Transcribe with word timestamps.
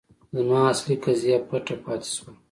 زما 0.35 0.59
اصلي 0.73 0.95
قضیه 1.03 1.37
پټه 1.47 1.75
پاتې 1.83 2.09
شوه. 2.15 2.31